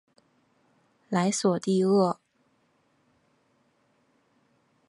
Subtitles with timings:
[1.09, 2.19] 莱索蒂厄。